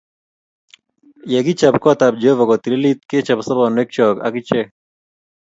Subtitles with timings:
[1.31, 4.67] Ye kichab kot ab Jehova kotilit, kechob sobonwek chok akichek